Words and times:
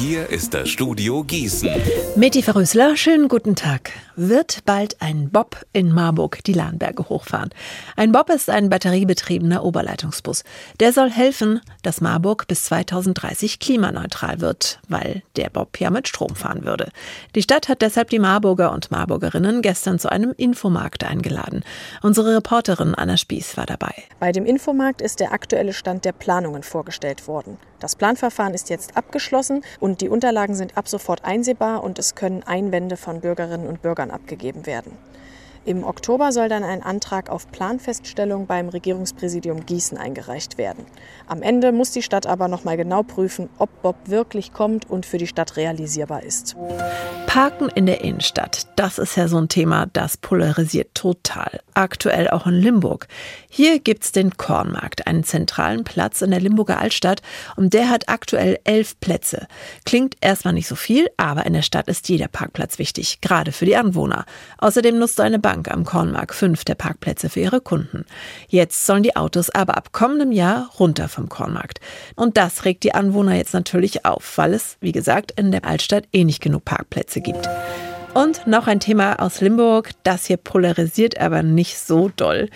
Hier 0.00 0.30
ist 0.30 0.54
das 0.54 0.70
Studio 0.70 1.24
Gießen. 1.24 1.68
Meti 2.16 2.42
Verrösler, 2.42 2.96
schönen 2.96 3.28
guten 3.28 3.54
Tag. 3.54 3.90
Wird 4.16 4.64
bald 4.64 4.96
ein 5.02 5.28
Bob 5.28 5.58
in 5.74 5.92
Marburg 5.92 6.42
die 6.44 6.54
Lahnberge 6.54 7.10
hochfahren? 7.10 7.50
Ein 7.96 8.10
Bob 8.10 8.30
ist 8.30 8.48
ein 8.48 8.70
batteriebetriebener 8.70 9.62
Oberleitungsbus. 9.62 10.42
Der 10.80 10.94
soll 10.94 11.10
helfen, 11.10 11.60
dass 11.82 12.00
Marburg 12.00 12.46
bis 12.48 12.64
2030 12.64 13.58
klimaneutral 13.58 14.40
wird, 14.40 14.80
weil 14.88 15.22
der 15.36 15.50
Bob 15.50 15.78
ja 15.78 15.90
mit 15.90 16.08
Strom 16.08 16.34
fahren 16.34 16.64
würde. 16.64 16.88
Die 17.34 17.42
Stadt 17.42 17.68
hat 17.68 17.82
deshalb 17.82 18.08
die 18.08 18.18
Marburger 18.18 18.72
und 18.72 18.90
Marburgerinnen 18.90 19.60
gestern 19.60 19.98
zu 19.98 20.10
einem 20.10 20.32
Infomarkt 20.34 21.04
eingeladen. 21.04 21.62
Unsere 22.00 22.36
Reporterin 22.36 22.94
Anna 22.94 23.18
Spieß 23.18 23.58
war 23.58 23.66
dabei. 23.66 23.92
Bei 24.18 24.32
dem 24.32 24.46
Infomarkt 24.46 25.02
ist 25.02 25.20
der 25.20 25.32
aktuelle 25.32 25.74
Stand 25.74 26.06
der 26.06 26.12
Planungen 26.12 26.62
vorgestellt 26.62 27.28
worden. 27.28 27.58
Das 27.80 27.96
Planverfahren 27.96 28.52
ist 28.52 28.68
jetzt 28.68 28.96
abgeschlossen 28.96 29.64
und 29.80 29.89
die 29.96 30.08
Unterlagen 30.08 30.54
sind 30.54 30.76
ab 30.76 30.88
sofort 30.88 31.24
einsehbar 31.24 31.82
und 31.82 31.98
es 31.98 32.14
können 32.14 32.42
Einwände 32.42 32.96
von 32.96 33.20
Bürgerinnen 33.20 33.66
und 33.66 33.82
Bürgern 33.82 34.10
abgegeben 34.10 34.66
werden. 34.66 34.92
Im 35.66 35.84
Oktober 35.84 36.32
soll 36.32 36.48
dann 36.48 36.64
ein 36.64 36.82
Antrag 36.82 37.28
auf 37.28 37.50
Planfeststellung 37.52 38.46
beim 38.46 38.70
Regierungspräsidium 38.70 39.66
Gießen 39.66 39.98
eingereicht 39.98 40.56
werden. 40.56 40.86
Am 41.26 41.42
Ende 41.42 41.70
muss 41.70 41.90
die 41.90 42.02
Stadt 42.02 42.26
aber 42.26 42.48
noch 42.48 42.64
mal 42.64 42.78
genau 42.78 43.02
prüfen, 43.02 43.50
ob 43.58 43.82
Bob 43.82 43.96
wirklich 44.06 44.54
kommt 44.54 44.88
und 44.88 45.04
für 45.04 45.18
die 45.18 45.26
Stadt 45.26 45.56
realisierbar 45.56 46.22
ist. 46.22 46.56
Parken 47.26 47.68
in 47.68 47.86
der 47.86 48.00
Innenstadt, 48.00 48.66
das 48.76 48.98
ist 48.98 49.16
ja 49.16 49.28
so 49.28 49.38
ein 49.38 49.48
Thema, 49.48 49.86
das 49.92 50.16
polarisiert 50.16 50.94
total. 50.94 51.60
Aktuell 51.74 52.28
auch 52.28 52.46
in 52.46 52.54
Limburg. 52.54 53.06
Hier 53.48 53.78
gibt's 53.78 54.12
den 54.12 54.36
Kornmarkt, 54.36 55.06
einen 55.06 55.24
zentralen 55.24 55.84
Platz 55.84 56.22
in 56.22 56.30
der 56.30 56.40
Limburger 56.40 56.80
Altstadt 56.80 57.22
und 57.56 57.74
der 57.74 57.90
hat 57.90 58.08
aktuell 58.08 58.58
elf 58.64 58.98
Plätze. 58.98 59.46
Klingt 59.84 60.16
erstmal 60.20 60.54
nicht 60.54 60.66
so 60.66 60.74
viel, 60.74 61.08
aber 61.18 61.46
in 61.46 61.52
der 61.52 61.62
Stadt 61.62 61.86
ist 61.86 62.08
jeder 62.08 62.28
Parkplatz 62.28 62.78
wichtig, 62.78 63.20
gerade 63.20 63.52
für 63.52 63.66
die 63.66 63.76
Anwohner. 63.76 64.24
Außerdem 64.58 64.98
nutzt 64.98 65.20
eine 65.20 65.38
Bank 65.50 65.68
am 65.68 65.84
Kornmarkt 65.84 66.32
fünf 66.32 66.64
der 66.64 66.76
Parkplätze 66.76 67.28
für 67.28 67.40
ihre 67.40 67.60
Kunden. 67.60 68.04
Jetzt 68.46 68.86
sollen 68.86 69.02
die 69.02 69.16
Autos 69.16 69.50
aber 69.50 69.76
ab 69.76 69.90
kommendem 69.90 70.30
Jahr 70.30 70.70
runter 70.78 71.08
vom 71.08 71.28
Kornmarkt. 71.28 71.80
Und 72.14 72.36
das 72.36 72.64
regt 72.64 72.84
die 72.84 72.94
Anwohner 72.94 73.34
jetzt 73.34 73.52
natürlich 73.52 74.04
auf, 74.04 74.38
weil 74.38 74.54
es, 74.54 74.76
wie 74.80 74.92
gesagt, 74.92 75.32
in 75.32 75.50
der 75.50 75.64
Altstadt 75.64 76.04
eh 76.12 76.22
nicht 76.22 76.40
genug 76.40 76.64
Parkplätze 76.64 77.20
gibt. 77.20 77.48
Und 78.14 78.46
noch 78.46 78.68
ein 78.68 78.78
Thema 78.78 79.16
aus 79.16 79.40
Limburg, 79.40 79.90
das 80.04 80.26
hier 80.26 80.36
polarisiert 80.36 81.20
aber 81.20 81.42
nicht 81.42 81.78
so 81.80 82.12
doll. 82.14 82.48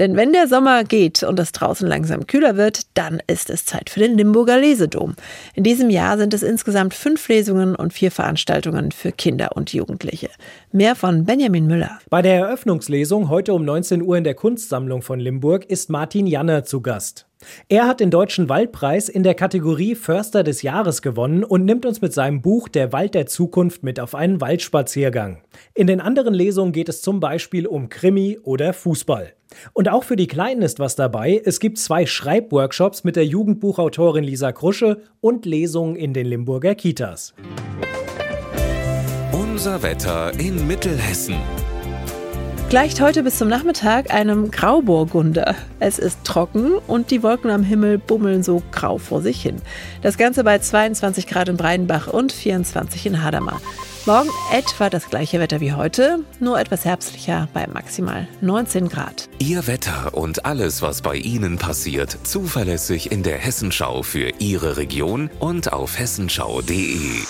Denn 0.00 0.16
wenn 0.16 0.32
der 0.32 0.48
Sommer 0.48 0.82
geht 0.82 1.22
und 1.22 1.38
es 1.38 1.52
draußen 1.52 1.86
langsam 1.86 2.26
kühler 2.26 2.56
wird, 2.56 2.80
dann 2.94 3.22
ist 3.26 3.50
es 3.50 3.66
Zeit 3.66 3.90
für 3.90 4.00
den 4.00 4.16
Limburger 4.16 4.58
Lesedom. 4.58 5.14
In 5.54 5.62
diesem 5.62 5.90
Jahr 5.90 6.16
sind 6.16 6.32
es 6.32 6.42
insgesamt 6.42 6.94
fünf 6.94 7.28
Lesungen 7.28 7.76
und 7.76 7.92
vier 7.92 8.10
Veranstaltungen 8.10 8.92
für 8.92 9.12
Kinder 9.12 9.50
und 9.56 9.74
Jugendliche. 9.74 10.30
Mehr 10.72 10.96
von 10.96 11.26
Benjamin 11.26 11.66
Müller. 11.66 11.98
Bei 12.08 12.22
der 12.22 12.36
Eröffnungslesung 12.36 13.28
heute 13.28 13.52
um 13.52 13.62
19 13.64 14.00
Uhr 14.00 14.16
in 14.16 14.24
der 14.24 14.34
Kunstsammlung 14.34 15.02
von 15.02 15.20
Limburg 15.20 15.66
ist 15.66 15.90
Martin 15.90 16.26
Janner 16.26 16.64
zu 16.64 16.80
Gast. 16.80 17.26
Er 17.68 17.86
hat 17.86 18.00
den 18.00 18.10
Deutschen 18.10 18.48
Waldpreis 18.48 19.08
in 19.08 19.22
der 19.22 19.34
Kategorie 19.34 19.94
Förster 19.94 20.42
des 20.42 20.62
Jahres 20.62 21.02
gewonnen 21.02 21.44
und 21.44 21.64
nimmt 21.64 21.86
uns 21.86 22.00
mit 22.00 22.12
seinem 22.12 22.42
Buch 22.42 22.68
Der 22.68 22.92
Wald 22.92 23.14
der 23.14 23.26
Zukunft 23.26 23.82
mit 23.82 23.98
auf 23.98 24.14
einen 24.14 24.40
Waldspaziergang. 24.40 25.42
In 25.74 25.86
den 25.86 26.00
anderen 26.00 26.34
Lesungen 26.34 26.72
geht 26.72 26.88
es 26.88 27.02
zum 27.02 27.20
Beispiel 27.20 27.66
um 27.66 27.88
Krimi 27.88 28.38
oder 28.42 28.72
Fußball. 28.72 29.32
Und 29.72 29.88
auch 29.88 30.04
für 30.04 30.16
die 30.16 30.28
Kleinen 30.28 30.62
ist 30.62 30.78
was 30.78 30.96
dabei. 30.96 31.40
Es 31.44 31.60
gibt 31.60 31.78
zwei 31.78 32.06
Schreibworkshops 32.06 33.04
mit 33.04 33.16
der 33.16 33.26
Jugendbuchautorin 33.26 34.24
Lisa 34.24 34.52
Krusche 34.52 35.02
und 35.20 35.46
Lesungen 35.46 35.96
in 35.96 36.12
den 36.12 36.26
Limburger 36.26 36.74
Kitas. 36.74 37.34
Unser 39.32 39.82
Wetter 39.82 40.32
in 40.38 40.66
Mittelhessen. 40.66 41.36
Gleicht 42.70 43.00
heute 43.00 43.24
bis 43.24 43.36
zum 43.36 43.48
Nachmittag 43.48 44.14
einem 44.14 44.52
Grauburgunder. 44.52 45.56
Es 45.80 45.98
ist 45.98 46.22
trocken 46.22 46.74
und 46.86 47.10
die 47.10 47.24
Wolken 47.24 47.50
am 47.50 47.64
Himmel 47.64 47.98
bummeln 47.98 48.44
so 48.44 48.62
grau 48.70 48.98
vor 48.98 49.22
sich 49.22 49.42
hin. 49.42 49.56
Das 50.02 50.16
Ganze 50.16 50.44
bei 50.44 50.56
22 50.56 51.26
Grad 51.26 51.48
in 51.48 51.56
Breidenbach 51.56 52.06
und 52.06 52.30
24 52.30 53.06
in 53.06 53.24
Hadamar. 53.24 53.60
Morgen 54.06 54.28
etwa 54.52 54.88
das 54.88 55.10
gleiche 55.10 55.40
Wetter 55.40 55.60
wie 55.60 55.72
heute, 55.72 56.20
nur 56.38 56.60
etwas 56.60 56.84
herbstlicher 56.84 57.48
bei 57.52 57.66
maximal 57.66 58.28
19 58.40 58.88
Grad. 58.88 59.28
Ihr 59.40 59.66
Wetter 59.66 60.14
und 60.14 60.46
alles, 60.46 60.80
was 60.80 61.02
bei 61.02 61.16
Ihnen 61.16 61.58
passiert, 61.58 62.18
zuverlässig 62.22 63.10
in 63.10 63.24
der 63.24 63.38
Hessenschau 63.38 64.04
für 64.04 64.30
Ihre 64.38 64.76
Region 64.76 65.28
und 65.40 65.72
auf 65.72 65.98
hessenschau.de. 65.98 67.24